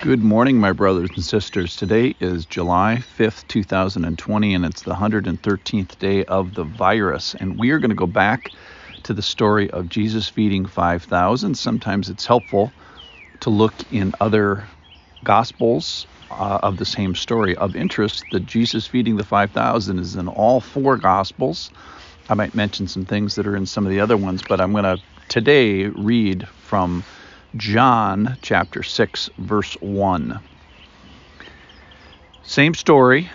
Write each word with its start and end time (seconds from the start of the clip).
Good 0.00 0.24
morning, 0.24 0.56
my 0.56 0.72
brothers 0.72 1.10
and 1.14 1.22
sisters. 1.22 1.76
Today 1.76 2.14
is 2.20 2.46
July 2.46 3.02
5th, 3.18 3.46
2020, 3.48 4.54
and 4.54 4.64
it's 4.64 4.80
the 4.80 4.94
113th 4.94 5.98
day 5.98 6.24
of 6.24 6.54
the 6.54 6.64
virus. 6.64 7.34
And 7.34 7.58
we 7.58 7.70
are 7.70 7.78
going 7.78 7.90
to 7.90 7.94
go 7.94 8.06
back 8.06 8.50
to 9.02 9.12
the 9.12 9.20
story 9.20 9.70
of 9.72 9.90
Jesus 9.90 10.26
feeding 10.26 10.64
5,000. 10.64 11.54
Sometimes 11.54 12.08
it's 12.08 12.24
helpful 12.24 12.72
to 13.40 13.50
look 13.50 13.74
in 13.92 14.14
other 14.22 14.66
gospels 15.22 16.06
uh, 16.30 16.60
of 16.62 16.78
the 16.78 16.86
same 16.86 17.14
story. 17.14 17.54
Of 17.56 17.76
interest, 17.76 18.24
the 18.30 18.40
Jesus 18.40 18.86
feeding 18.86 19.18
the 19.18 19.24
5,000 19.24 19.98
is 19.98 20.16
in 20.16 20.28
all 20.28 20.62
four 20.62 20.96
gospels. 20.96 21.70
I 22.30 22.34
might 22.34 22.54
mention 22.54 22.86
some 22.86 23.04
things 23.04 23.34
that 23.34 23.46
are 23.46 23.54
in 23.54 23.66
some 23.66 23.84
of 23.84 23.90
the 23.90 24.00
other 24.00 24.16
ones, 24.16 24.42
but 24.48 24.62
I'm 24.62 24.72
going 24.72 24.84
to 24.84 24.98
today 25.28 25.88
read 25.88 26.48
from 26.48 27.04
John 27.56 28.38
chapter 28.42 28.84
6, 28.84 29.30
verse 29.38 29.74
1. 29.80 30.40
Same 32.44 32.74
story, 32.74 33.28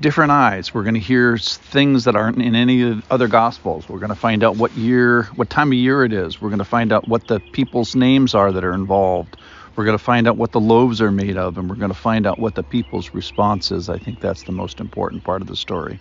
different 0.00 0.30
eyes. 0.30 0.72
We're 0.72 0.84
going 0.84 0.94
to 0.94 1.00
hear 1.00 1.36
things 1.36 2.04
that 2.04 2.14
aren't 2.14 2.40
in 2.40 2.54
any 2.54 2.82
of 2.82 2.96
the 2.96 3.12
other 3.12 3.26
gospels. 3.26 3.88
We're 3.88 3.98
going 3.98 4.10
to 4.10 4.14
find 4.14 4.44
out 4.44 4.56
what 4.56 4.72
year, 4.76 5.24
what 5.34 5.50
time 5.50 5.68
of 5.68 5.74
year 5.74 6.04
it 6.04 6.12
is. 6.12 6.40
We're 6.40 6.50
going 6.50 6.60
to 6.60 6.64
find 6.64 6.92
out 6.92 7.08
what 7.08 7.26
the 7.26 7.40
people's 7.40 7.96
names 7.96 8.36
are 8.36 8.52
that 8.52 8.62
are 8.62 8.72
involved. 8.72 9.36
We're 9.74 9.84
going 9.84 9.98
to 9.98 10.04
find 10.04 10.28
out 10.28 10.36
what 10.36 10.52
the 10.52 10.60
loaves 10.60 11.00
are 11.00 11.10
made 11.10 11.36
of, 11.36 11.58
and 11.58 11.68
we're 11.68 11.76
going 11.76 11.90
to 11.90 11.98
find 11.98 12.28
out 12.28 12.38
what 12.38 12.54
the 12.54 12.62
people's 12.62 13.12
response 13.14 13.72
is. 13.72 13.88
I 13.88 13.98
think 13.98 14.20
that's 14.20 14.44
the 14.44 14.52
most 14.52 14.78
important 14.78 15.24
part 15.24 15.42
of 15.42 15.48
the 15.48 15.56
story. 15.56 15.98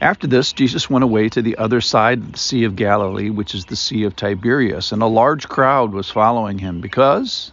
After 0.00 0.28
this, 0.28 0.52
Jesus 0.52 0.88
went 0.88 1.02
away 1.02 1.28
to 1.30 1.42
the 1.42 1.56
other 1.58 1.80
side 1.80 2.18
of 2.18 2.32
the 2.32 2.38
Sea 2.38 2.62
of 2.62 2.76
Galilee, 2.76 3.30
which 3.30 3.52
is 3.52 3.64
the 3.64 3.74
Sea 3.74 4.04
of 4.04 4.14
Tiberias, 4.14 4.92
and 4.92 5.02
a 5.02 5.06
large 5.06 5.48
crowd 5.48 5.92
was 5.92 6.08
following 6.08 6.58
him 6.58 6.80
because 6.80 7.50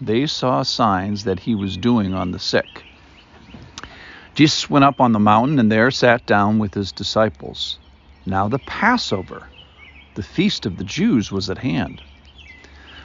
they 0.00 0.26
saw 0.26 0.62
signs 0.62 1.24
that 1.24 1.40
he 1.40 1.54
was 1.54 1.76
doing 1.76 2.14
on 2.14 2.30
the 2.30 2.38
sick. 2.38 2.84
Jesus 4.34 4.70
went 4.70 4.86
up 4.86 5.02
on 5.02 5.12
the 5.12 5.18
mountain 5.18 5.58
and 5.58 5.70
there 5.70 5.90
sat 5.90 6.24
down 6.24 6.58
with 6.58 6.72
his 6.72 6.92
disciples. 6.92 7.78
Now 8.24 8.48
the 8.48 8.58
Passover, 8.60 9.46
the 10.14 10.22
feast 10.22 10.64
of 10.64 10.78
the 10.78 10.84
Jews, 10.84 11.30
was 11.30 11.50
at 11.50 11.58
hand. 11.58 12.00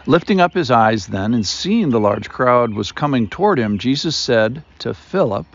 Lifting 0.05 0.39
up 0.39 0.53
his 0.53 0.71
eyes 0.71 1.07
then 1.07 1.33
and 1.33 1.45
seeing 1.45 1.89
the 1.89 1.99
large 1.99 2.29
crowd 2.29 2.73
was 2.73 2.93
coming 2.93 3.27
toward 3.27 3.59
him, 3.59 3.79
Jesus 3.79 4.15
said 4.15 4.63
to 4.79 4.93
Philip, 4.93 5.45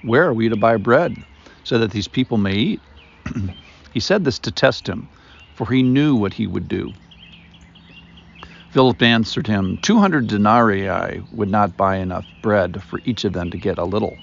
Where 0.00 0.24
are 0.26 0.32
we 0.32 0.48
to 0.48 0.56
buy 0.56 0.78
bread? 0.78 1.22
So 1.64 1.78
that 1.78 1.90
these 1.90 2.08
people 2.08 2.38
may 2.38 2.54
eat. 2.54 2.82
he 3.92 4.00
said 4.00 4.24
this 4.24 4.38
to 4.40 4.52
test 4.52 4.88
him, 4.88 5.08
for 5.54 5.70
he 5.70 5.82
knew 5.82 6.14
what 6.14 6.34
he 6.34 6.46
would 6.46 6.68
do. 6.68 6.92
Philip 8.68 9.02
answered 9.02 9.46
him, 9.46 9.78
Two 9.78 9.98
hundred 9.98 10.26
denarii 10.26 11.22
would 11.30 11.48
not 11.48 11.76
buy 11.76 11.96
enough 11.96 12.26
bread 12.42 12.82
for 12.82 13.00
each 13.04 13.24
of 13.24 13.32
them 13.32 13.50
to 13.50 13.58
get 13.58 13.78
a 13.78 13.84
little. 13.84 14.18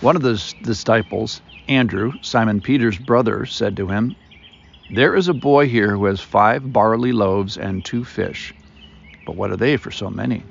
One 0.00 0.16
of 0.16 0.22
the 0.22 0.54
disciples, 0.62 1.42
Andrew, 1.68 2.12
Simon 2.22 2.60
Peter's 2.60 2.98
brother, 2.98 3.44
said 3.46 3.76
to 3.76 3.88
him, 3.88 4.16
There 4.88 5.14
is 5.14 5.28
a 5.28 5.34
boy 5.34 5.68
here 5.68 5.90
who 5.96 6.06
has 6.06 6.20
five 6.20 6.72
barley 6.72 7.12
loaves 7.12 7.58
and 7.58 7.84
two 7.84 8.04
fish. 8.04 8.54
But 9.26 9.36
what 9.36 9.50
are 9.50 9.56
they 9.56 9.76
for 9.76 9.90
so 9.90 10.08
many? 10.08 10.46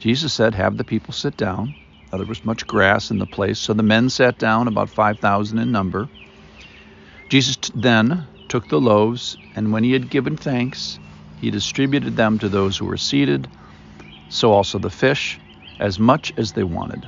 Jesus 0.00 0.32
said, 0.32 0.54
Have 0.54 0.78
the 0.78 0.84
people 0.84 1.14
sit 1.14 1.36
down. 1.36 1.74
There 2.14 2.26
was 2.26 2.44
much 2.44 2.66
grass 2.66 3.10
in 3.10 3.18
the 3.18 3.26
place, 3.26 3.58
so 3.58 3.72
the 3.72 3.82
men 3.82 4.10
sat 4.10 4.36
down, 4.36 4.68
about 4.68 4.90
5,000 4.90 5.58
in 5.58 5.72
number. 5.72 6.10
Jesus 7.30 7.56
then 7.74 8.26
took 8.48 8.68
the 8.68 8.78
loaves, 8.78 9.38
and 9.56 9.72
when 9.72 9.82
he 9.82 9.94
had 9.94 10.10
given 10.10 10.36
thanks, 10.36 10.98
he 11.40 11.50
distributed 11.50 12.14
them 12.14 12.38
to 12.38 12.50
those 12.50 12.76
who 12.76 12.84
were 12.84 12.98
seated, 12.98 13.48
so 14.28 14.52
also 14.52 14.78
the 14.78 14.90
fish, 14.90 15.38
as 15.78 15.98
much 15.98 16.30
as 16.36 16.52
they 16.52 16.64
wanted. 16.64 17.06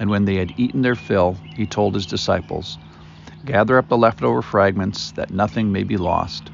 And 0.00 0.08
when 0.08 0.24
they 0.24 0.36
had 0.36 0.54
eaten 0.56 0.80
their 0.80 0.96
fill, 0.96 1.36
he 1.54 1.66
told 1.66 1.94
his 1.94 2.06
disciples, 2.06 2.78
Gather 3.44 3.76
up 3.76 3.88
the 3.88 3.98
leftover 3.98 4.40
fragments, 4.40 5.10
that 5.12 5.30
nothing 5.30 5.70
may 5.72 5.82
be 5.82 5.98
lost. 5.98 6.50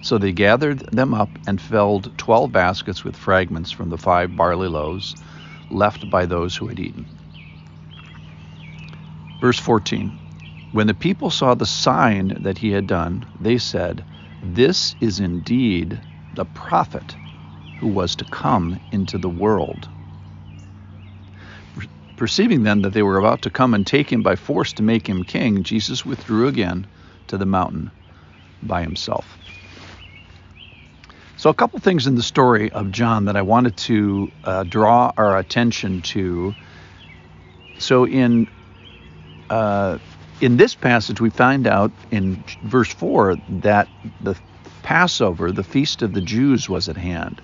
So 0.00 0.18
they 0.18 0.32
gathered 0.32 0.80
them 0.90 1.14
up 1.14 1.38
and 1.46 1.60
filled 1.60 2.18
twelve 2.18 2.50
baskets 2.50 3.04
with 3.04 3.16
fragments 3.16 3.70
from 3.70 3.90
the 3.90 3.98
five 3.98 4.36
barley 4.36 4.66
loaves 4.66 5.14
left 5.72 6.08
by 6.10 6.26
those 6.26 6.56
who 6.56 6.68
had 6.68 6.78
eaten. 6.80 7.06
Verse 9.42 9.58
14 9.58 10.20
When 10.70 10.86
the 10.86 10.94
people 10.94 11.28
saw 11.28 11.54
the 11.54 11.66
sign 11.66 12.28
that 12.38 12.58
he 12.58 12.70
had 12.70 12.86
done, 12.86 13.26
they 13.40 13.58
said, 13.58 14.04
This 14.40 14.94
is 15.00 15.18
indeed 15.18 16.00
the 16.32 16.44
prophet 16.44 17.16
who 17.74 17.88
was 17.88 18.14
to 18.14 18.24
come 18.24 18.78
into 18.92 19.18
the 19.18 19.28
world. 19.28 19.88
Perceiving 22.14 22.62
then 22.62 22.82
that 22.82 22.92
they 22.92 23.02
were 23.02 23.18
about 23.18 23.42
to 23.42 23.50
come 23.50 23.74
and 23.74 23.84
take 23.84 24.12
him 24.12 24.22
by 24.22 24.36
force 24.36 24.72
to 24.74 24.84
make 24.84 25.08
him 25.08 25.24
king, 25.24 25.64
Jesus 25.64 26.06
withdrew 26.06 26.46
again 26.46 26.86
to 27.26 27.36
the 27.36 27.44
mountain 27.44 27.90
by 28.62 28.82
himself. 28.82 29.38
So, 31.34 31.50
a 31.50 31.54
couple 31.54 31.80
things 31.80 32.06
in 32.06 32.14
the 32.14 32.22
story 32.22 32.70
of 32.70 32.92
John 32.92 33.24
that 33.24 33.36
I 33.36 33.42
wanted 33.42 33.76
to 33.78 34.32
uh, 34.44 34.62
draw 34.62 35.10
our 35.16 35.36
attention 35.36 36.00
to. 36.02 36.54
So, 37.78 38.06
in 38.06 38.46
uh, 39.50 39.98
in 40.40 40.56
this 40.56 40.74
passage, 40.74 41.20
we 41.20 41.30
find 41.30 41.66
out 41.66 41.92
in 42.10 42.42
verse 42.62 42.92
four 42.92 43.36
that 43.48 43.88
the 44.20 44.36
Passover, 44.82 45.52
the 45.52 45.62
feast 45.62 46.02
of 46.02 46.12
the 46.12 46.20
Jews, 46.20 46.68
was 46.68 46.88
at 46.88 46.96
hand. 46.96 47.40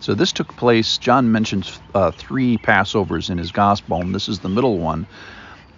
So 0.00 0.14
this 0.14 0.32
took 0.32 0.56
place. 0.56 0.98
John 0.98 1.30
mentions 1.30 1.78
uh, 1.94 2.10
three 2.10 2.56
Passovers 2.58 3.30
in 3.30 3.38
his 3.38 3.52
gospel, 3.52 4.00
and 4.00 4.14
this 4.14 4.28
is 4.28 4.40
the 4.40 4.48
middle 4.48 4.78
one. 4.78 5.06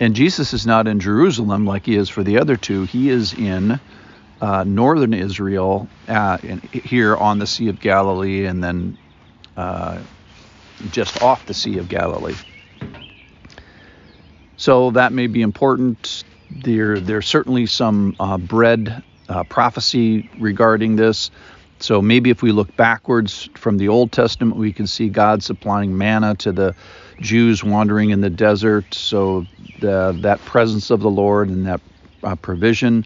And 0.00 0.14
Jesus 0.14 0.52
is 0.52 0.66
not 0.66 0.88
in 0.88 1.00
Jerusalem 1.00 1.66
like 1.66 1.86
he 1.86 1.96
is 1.96 2.08
for 2.08 2.22
the 2.22 2.38
other 2.38 2.56
two. 2.56 2.84
He 2.84 3.10
is 3.10 3.34
in 3.34 3.78
uh, 4.40 4.64
northern 4.64 5.12
Israel, 5.12 5.88
uh, 6.08 6.38
in, 6.42 6.60
here 6.72 7.16
on 7.16 7.38
the 7.38 7.46
Sea 7.46 7.68
of 7.68 7.80
Galilee, 7.80 8.46
and 8.46 8.62
then 8.62 8.96
uh, 9.56 9.98
just 10.90 11.22
off 11.22 11.46
the 11.46 11.54
Sea 11.54 11.78
of 11.78 11.88
Galilee. 11.88 12.34
So 14.56 14.90
that 14.92 15.12
may 15.12 15.26
be 15.26 15.42
important. 15.42 16.24
There, 16.50 17.00
there's 17.00 17.26
certainly 17.26 17.66
some 17.66 18.14
uh, 18.20 18.38
bread 18.38 19.02
uh, 19.28 19.44
prophecy 19.44 20.30
regarding 20.38 20.96
this. 20.96 21.30
So 21.78 22.00
maybe 22.00 22.30
if 22.30 22.42
we 22.42 22.52
look 22.52 22.76
backwards 22.76 23.48
from 23.54 23.78
the 23.78 23.88
Old 23.88 24.12
Testament, 24.12 24.56
we 24.56 24.72
can 24.72 24.86
see 24.86 25.08
God 25.08 25.42
supplying 25.42 25.96
manna 25.98 26.36
to 26.36 26.52
the 26.52 26.76
Jews 27.20 27.64
wandering 27.64 28.10
in 28.10 28.20
the 28.20 28.30
desert. 28.30 28.94
So 28.94 29.46
the, 29.80 30.16
that 30.20 30.38
presence 30.44 30.90
of 30.90 31.00
the 31.00 31.10
Lord 31.10 31.48
and 31.48 31.66
that 31.66 31.80
uh, 32.22 32.36
provision 32.36 33.04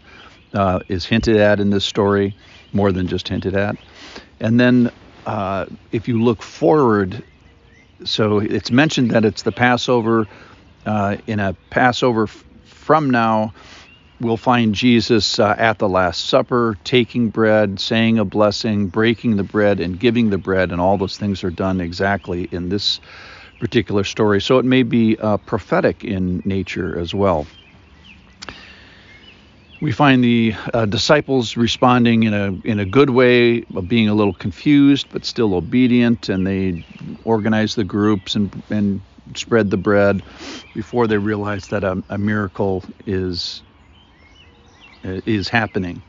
uh, 0.53 0.81
is 0.89 1.05
hinted 1.05 1.37
at 1.37 1.59
in 1.59 1.71
this 1.71 1.85
story, 1.85 2.35
more 2.71 2.91
than 2.91 3.07
just 3.07 3.27
hinted 3.27 3.55
at. 3.55 3.77
And 4.39 4.59
then 4.59 4.91
uh, 5.25 5.65
if 5.91 6.07
you 6.07 6.21
look 6.21 6.43
forward, 6.43 7.23
so 8.05 8.39
it's 8.39 8.69
mentioned 8.69 9.11
that 9.11 9.25
it's 9.25 9.41
the 9.41 9.51
Passover. 9.51 10.27
Uh, 10.87 11.17
in 11.27 11.39
a 11.41 11.55
Passover 11.71 12.25
f- 12.25 12.45
from 12.65 13.11
now, 13.11 13.53
we'll 14.21 14.37
find 14.37 14.75
Jesus 14.75 15.39
uh, 15.39 15.55
at 15.57 15.79
the 15.79 15.89
Last 15.89 16.25
Supper, 16.27 16.77
taking 16.85 17.29
bread, 17.31 17.79
saying 17.79 18.19
a 18.19 18.25
blessing, 18.25 18.87
breaking 18.89 19.37
the 19.37 19.43
bread, 19.45 19.81
and 19.81 19.99
giving 19.99 20.31
the 20.31 20.39
bread, 20.39 20.71
and 20.71 20.81
all 20.81 20.97
those 20.97 21.17
things 21.17 21.43
are 21.43 21.51
done 21.51 21.81
exactly 21.81 22.45
in 22.45 22.69
this 22.69 23.01
particular 23.59 24.05
story. 24.05 24.41
So 24.41 24.59
it 24.59 24.65
may 24.65 24.83
be 24.83 25.17
uh, 25.19 25.37
prophetic 25.37 26.03
in 26.05 26.41
nature 26.45 26.97
as 26.99 27.13
well. 27.15 27.47
We 29.81 29.91
find 29.93 30.23
the 30.23 30.55
uh, 30.73 30.87
disciples 30.87 31.57
responding 31.57 32.23
in 32.23 32.33
a 32.33 32.53
in 32.65 32.79
a 32.79 32.85
good 32.85 33.11
way, 33.11 33.61
being 33.87 34.09
a 34.09 34.15
little 34.15 34.33
confused 34.33 35.07
but 35.11 35.25
still 35.25 35.53
obedient, 35.55 36.29
and 36.29 36.47
they 36.47 36.83
organize 37.23 37.75
the 37.75 37.85
groups 37.85 38.35
and 38.35 38.63
and 38.71 39.03
spread 39.35 39.69
the 39.69 39.77
bread 39.77 40.23
before 40.73 41.07
they 41.07 41.17
realize 41.17 41.67
that 41.67 41.83
a, 41.83 42.03
a 42.09 42.17
miracle 42.17 42.83
is 43.05 43.63
is 45.03 45.49
happening. 45.49 46.03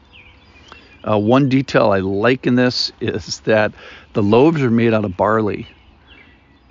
Uh, 1.08 1.18
one 1.18 1.48
detail 1.48 1.92
I 1.92 2.00
like 2.00 2.46
in 2.46 2.56
this 2.56 2.90
is 3.00 3.40
that 3.40 3.74
the 4.14 4.22
loaves 4.22 4.62
are 4.62 4.70
made 4.70 4.94
out 4.94 5.04
of 5.04 5.16
barley. 5.16 5.66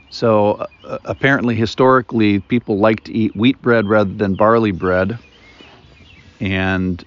So 0.09 0.65
uh, 0.83 0.99
apparently, 1.05 1.55
historically, 1.55 2.39
people 2.39 2.79
like 2.79 3.03
to 3.05 3.13
eat 3.13 3.35
wheat 3.35 3.61
bread 3.61 3.87
rather 3.87 4.13
than 4.13 4.35
barley 4.35 4.71
bread 4.71 5.19
and 6.39 7.03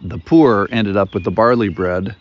the 0.00 0.18
poor 0.18 0.68
ended 0.70 0.96
up 0.96 1.14
with 1.14 1.24
the 1.24 1.30
barley 1.30 1.68
bread. 1.68 2.16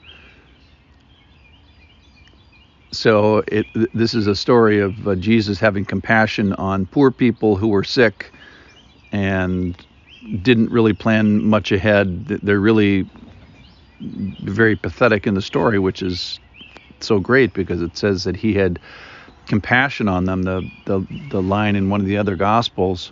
So 2.95 3.43
it, 3.47 3.67
this 3.93 4.13
is 4.13 4.27
a 4.27 4.35
story 4.35 4.79
of 4.79 5.07
uh, 5.07 5.15
Jesus 5.15 5.59
having 5.59 5.85
compassion 5.85 6.53
on 6.53 6.85
poor 6.87 7.11
people 7.11 7.57
who 7.57 7.67
were 7.67 7.83
sick 7.83 8.31
and 9.11 9.75
didn't 10.41 10.71
really 10.71 10.93
plan 10.93 11.43
much 11.45 11.71
ahead. 11.71 12.27
They're 12.27 12.59
really 12.59 13.05
very 13.99 14.75
pathetic 14.75 15.27
in 15.27 15.33
the 15.35 15.41
story, 15.41 15.79
which 15.79 16.01
is 16.01 16.39
so 17.01 17.19
great 17.19 17.53
because 17.53 17.81
it 17.81 17.97
says 17.97 18.23
that 18.23 18.35
he 18.35 18.53
had 18.53 18.79
compassion 19.47 20.07
on 20.07 20.25
them. 20.25 20.43
The 20.43 20.69
the 20.85 21.05
the 21.29 21.41
line 21.41 21.75
in 21.75 21.89
one 21.89 22.01
of 22.01 22.07
the 22.07 22.17
other 22.17 22.35
gospels 22.35 23.11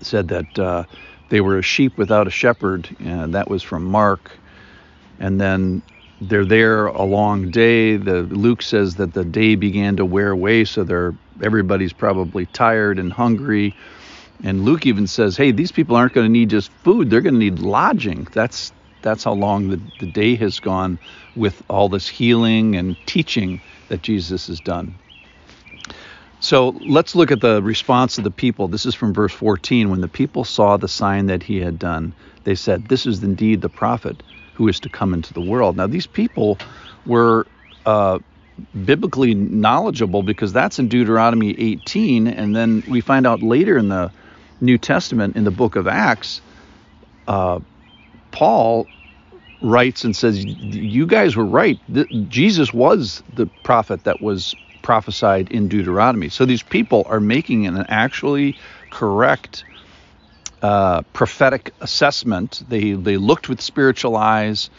said 0.00 0.28
that 0.28 0.58
uh, 0.58 0.84
they 1.30 1.40
were 1.40 1.58
a 1.58 1.62
sheep 1.62 1.98
without 1.98 2.26
a 2.26 2.30
shepherd, 2.30 2.94
and 3.00 3.34
that 3.34 3.50
was 3.50 3.62
from 3.62 3.84
Mark. 3.84 4.30
And 5.18 5.40
then 5.40 5.82
they're 6.28 6.44
there 6.44 6.86
a 6.86 7.04
long 7.04 7.50
day. 7.50 7.96
The 7.96 8.22
Luke 8.22 8.62
says 8.62 8.96
that 8.96 9.14
the 9.14 9.24
day 9.24 9.54
began 9.54 9.96
to 9.96 10.04
wear 10.04 10.30
away, 10.30 10.64
so 10.64 10.84
they're 10.84 11.14
everybody's 11.42 11.92
probably 11.92 12.46
tired 12.46 12.98
and 12.98 13.12
hungry. 13.12 13.72
And 14.42 14.64
Luke 14.64 14.86
even 14.86 15.06
says, 15.06 15.36
"Hey, 15.36 15.50
these 15.52 15.72
people 15.72 15.96
aren't 15.96 16.12
going 16.12 16.26
to 16.26 16.32
need 16.32 16.50
just 16.50 16.72
food; 16.72 17.10
they're 17.10 17.20
going 17.20 17.34
to 17.34 17.40
need 17.40 17.60
lodging." 17.60 18.26
That's 18.32 18.72
that's 19.02 19.24
how 19.24 19.32
long 19.32 19.68
the, 19.68 19.80
the 19.98 20.06
day 20.06 20.34
has 20.36 20.60
gone 20.60 20.98
with 21.36 21.62
all 21.68 21.88
this 21.88 22.08
healing 22.08 22.74
and 22.74 22.96
teaching 23.06 23.60
that 23.88 24.02
Jesus 24.02 24.46
has 24.46 24.60
done. 24.60 24.94
So 26.40 26.70
let's 26.86 27.14
look 27.14 27.30
at 27.30 27.40
the 27.40 27.62
response 27.62 28.18
of 28.18 28.24
the 28.24 28.30
people. 28.30 28.68
This 28.68 28.86
is 28.86 28.94
from 28.94 29.14
verse 29.14 29.32
14. 29.32 29.90
When 29.90 30.00
the 30.00 30.08
people 30.08 30.44
saw 30.44 30.76
the 30.76 30.88
sign 30.88 31.26
that 31.26 31.42
he 31.42 31.60
had 31.60 31.78
done, 31.78 32.14
they 32.44 32.54
said, 32.54 32.86
This 32.86 33.06
is 33.06 33.22
indeed 33.22 33.60
the 33.60 33.68
prophet 33.68 34.22
who 34.54 34.68
is 34.68 34.80
to 34.80 34.88
come 34.88 35.14
into 35.14 35.32
the 35.34 35.40
world. 35.40 35.76
Now, 35.76 35.86
these 35.86 36.06
people 36.06 36.60
were 37.04 37.46
uh, 37.86 38.20
biblically 38.84 39.34
knowledgeable 39.34 40.22
because 40.22 40.52
that's 40.52 40.78
in 40.78 40.88
Deuteronomy 40.88 41.50
18. 41.58 42.26
And 42.28 42.56
then 42.56 42.82
we 42.86 43.00
find 43.00 43.26
out 43.26 43.42
later 43.42 43.76
in 43.78 43.88
the 43.88 44.12
New 44.60 44.78
Testament, 44.78 45.36
in 45.36 45.44
the 45.44 45.50
book 45.50 45.76
of 45.76 45.86
Acts, 45.86 46.40
uh, 47.26 47.60
Paul 48.30 48.88
writes 49.60 50.04
and 50.04 50.14
says, 50.14 50.44
You 50.44 51.06
guys 51.06 51.36
were 51.36 51.46
right. 51.46 51.80
Jesus 52.28 52.72
was 52.72 53.22
the 53.32 53.46
prophet 53.64 54.04
that 54.04 54.20
was 54.20 54.54
prophesied 54.82 55.50
in 55.50 55.68
Deuteronomy. 55.68 56.28
So 56.28 56.44
these 56.46 56.62
people 56.62 57.04
are 57.08 57.20
making 57.20 57.66
an 57.66 57.84
actually 57.88 58.56
correct 58.90 59.64
uh, 60.64 61.02
prophetic 61.12 61.74
assessment. 61.82 62.62
They 62.70 62.92
they 62.92 63.18
looked 63.18 63.50
with 63.50 63.60
spiritual 63.60 64.16
eyes. 64.16 64.70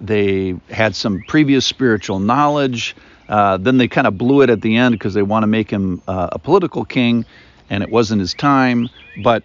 They 0.00 0.54
had 0.70 0.96
some 0.96 1.20
previous 1.22 1.66
spiritual 1.66 2.18
knowledge. 2.18 2.96
Uh, 3.28 3.58
then 3.58 3.76
they 3.76 3.86
kind 3.86 4.06
of 4.06 4.16
blew 4.16 4.40
it 4.40 4.48
at 4.48 4.62
the 4.62 4.76
end 4.76 4.94
because 4.94 5.12
they 5.12 5.22
want 5.22 5.42
to 5.42 5.46
make 5.46 5.70
him 5.70 6.00
uh, 6.08 6.30
a 6.32 6.38
political 6.38 6.86
king, 6.86 7.26
and 7.68 7.82
it 7.82 7.90
wasn't 7.90 8.20
his 8.20 8.32
time. 8.32 8.88
But 9.18 9.42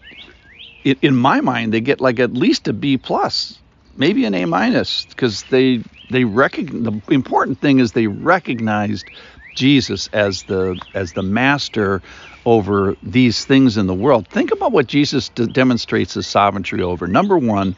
it, 0.86 1.00
in 1.02 1.18
my 1.18 1.42
mind, 1.42 1.74
they 1.74 1.82
get 1.82 2.00
like 2.00 2.20
at 2.22 2.34
least 2.34 2.70
a 2.70 2.74
B 2.74 2.98
plus, 2.98 3.62
maybe 3.98 4.24
an 4.24 4.34
A 4.34 4.46
minus, 4.46 5.06
because 5.06 5.44
they 5.44 5.84
they 6.10 6.24
recognize 6.24 6.84
the 6.84 7.14
important 7.14 7.60
thing 7.60 7.80
is 7.80 7.92
they 7.92 8.08
recognized 8.08 9.12
Jesus 9.56 10.08
as 10.14 10.44
the 10.44 10.80
as 10.94 11.14
the 11.14 11.24
master 11.24 12.02
over 12.46 12.96
these 13.04 13.46
things 13.46 13.78
in 13.78 13.88
the 13.88 13.94
world. 13.94 14.28
Think 14.30 14.52
about 14.52 14.72
what 14.72 14.88
Jesus 14.88 15.30
d- 15.30 15.48
demonstrates 15.48 16.14
his 16.14 16.28
sovereignty 16.28 16.82
over. 16.82 17.08
Number 17.08 17.38
one, 17.38 17.76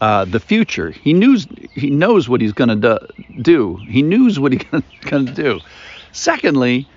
uh, 0.00 0.24
the 0.24 0.40
future. 0.40 0.90
He 0.90 1.12
knows 1.12 1.46
he 1.74 1.90
knows 1.90 2.28
what 2.28 2.40
he's 2.40 2.52
going 2.52 2.80
to 2.80 3.00
do. 3.42 3.82
He 3.88 4.02
knows 4.02 4.38
what 4.38 4.52
he's 4.52 4.62
going 5.02 5.26
to 5.26 5.32
do. 5.32 5.60
Secondly, 6.12 6.88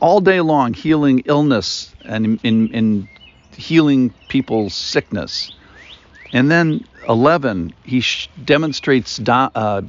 all 0.00 0.20
day 0.20 0.40
long 0.40 0.74
healing 0.74 1.20
illness 1.26 1.94
and 2.04 2.38
in, 2.42 2.70
in 2.72 3.08
healing 3.56 4.14
people's 4.28 4.74
sickness. 4.74 5.52
And 6.32 6.50
then 6.50 6.84
11, 7.08 7.74
he 7.84 8.00
sh- 8.00 8.30
demonstrates 8.44 9.16
do- 9.18 9.32
uh, 9.32 9.82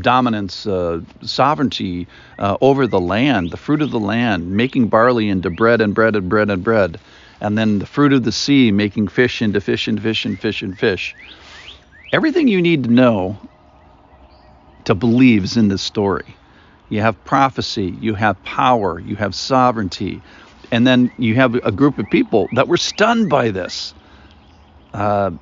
dominance, 0.00 0.66
uh, 0.66 1.02
sovereignty 1.22 2.08
uh, 2.38 2.58
over 2.60 2.86
the 2.86 3.00
land, 3.00 3.52
the 3.52 3.56
fruit 3.58 3.82
of 3.82 3.92
the 3.92 4.00
land, 4.00 4.50
making 4.50 4.88
barley 4.88 5.28
into 5.28 5.50
bread 5.50 5.80
and 5.80 5.94
bread 5.94 6.16
and 6.16 6.28
bread 6.28 6.50
and 6.50 6.64
bread. 6.64 7.00
And 7.40 7.58
then 7.58 7.78
the 7.80 7.86
fruit 7.86 8.12
of 8.12 8.24
the 8.24 8.32
sea, 8.32 8.72
making 8.72 9.08
fish 9.08 9.42
into 9.42 9.60
fish 9.60 9.88
and 9.88 10.02
fish 10.02 10.24
and 10.26 10.40
fish 10.40 10.62
and 10.62 10.78
fish. 10.78 11.16
Everything 12.12 12.48
you 12.48 12.62
need 12.62 12.84
to 12.84 12.90
know 12.90 13.38
to 14.84 14.94
believe 14.94 15.44
is 15.44 15.56
in 15.56 15.68
this 15.68 15.82
story. 15.82 16.36
You 16.88 17.00
have 17.02 17.22
prophecy, 17.24 17.86
you 18.00 18.14
have 18.14 18.42
power, 18.44 19.00
you 19.00 19.16
have 19.16 19.34
sovereignty, 19.34 20.22
and 20.72 20.86
then 20.86 21.12
you 21.18 21.36
have 21.36 21.54
a 21.56 21.72
group 21.72 21.98
of 21.98 22.10
people 22.10 22.48
that 22.52 22.68
were 22.68 22.76
stunned 22.78 23.30
by 23.30 23.50
this. 23.50 23.94
Uh, 24.94 25.32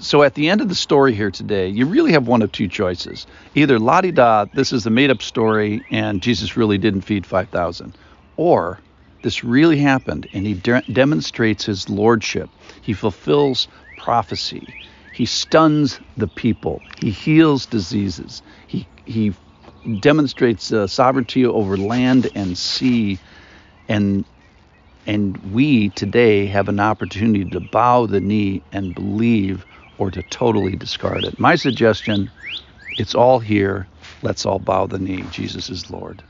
so 0.00 0.22
at 0.24 0.34
the 0.34 0.50
end 0.50 0.62
of 0.62 0.68
the 0.70 0.76
story 0.76 1.14
here 1.14 1.30
today, 1.32 1.68
you 1.68 1.86
really 1.86 2.12
have 2.12 2.28
one 2.28 2.42
of 2.42 2.52
two 2.52 2.68
choices. 2.68 3.26
Either 3.54 3.78
la 3.80 4.02
di 4.02 4.12
da, 4.12 4.46
this 4.54 4.72
is 4.72 4.86
a 4.86 4.90
made 4.90 5.10
up 5.10 5.22
story 5.22 5.86
and 5.90 6.22
Jesus 6.22 6.56
really 6.56 6.78
didn't 6.78 7.02
feed 7.02 7.26
5,000, 7.26 7.96
or 8.36 8.80
this 9.22 9.44
really 9.44 9.78
happened 9.78 10.28
and 10.34 10.46
he 10.46 10.54
de- 10.54 10.84
demonstrates 10.92 11.66
his 11.66 11.90
lordship. 11.90 12.50
He 12.82 12.94
fulfills 12.94 13.68
prophecy. 13.96 14.76
He 15.12 15.26
stuns 15.26 16.00
the 16.16 16.28
people. 16.28 16.82
He 17.00 17.10
heals 17.10 17.66
diseases. 17.66 18.42
He, 18.68 18.88
he 19.06 19.34
demonstrates 20.00 20.72
uh, 20.72 20.86
sovereignty 20.88 21.46
over 21.46 21.76
land 21.78 22.30
and 22.34 22.58
sea. 22.58 23.20
And, 23.88 24.26
and 25.06 25.38
we 25.38 25.90
today 25.90 26.46
have 26.46 26.68
an 26.68 26.80
opportunity 26.80 27.44
to 27.46 27.60
bow 27.60 28.06
the 28.06 28.20
knee 28.20 28.64
and 28.72 28.94
believe 28.94 29.66
or 30.00 30.10
to 30.12 30.24
totally 30.24 30.76
discard 30.76 31.26
it. 31.26 31.38
My 31.40 31.56
suggestion 31.56 32.32
it's 32.98 33.16
all 33.16 33.40
here. 33.40 33.90
Let's 34.22 34.46
all 34.46 34.60
bow 34.60 34.86
the 34.86 35.00
knee. 35.00 35.28
Jesus 35.28 35.70
is 35.70 35.90
Lord. 35.90 36.24